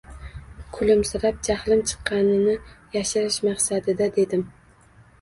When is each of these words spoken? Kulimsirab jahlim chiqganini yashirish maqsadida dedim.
Kulimsirab 0.77 1.37
jahlim 1.51 1.85
chiqganini 1.93 2.57
yashirish 2.99 3.41
maqsadida 3.53 4.13
dedim. 4.21 4.47